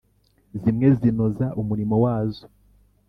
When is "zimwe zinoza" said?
0.61-1.45